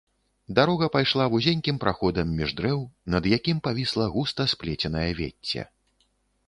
[0.59, 2.79] Дарога пайшла вузенькім праходам між дрэў,
[3.17, 5.61] над якім павісла густа сплеценае вецце.